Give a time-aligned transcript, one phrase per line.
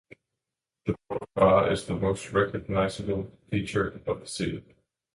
[0.87, 4.63] The Port of Bar is the most recognizable feature of the city.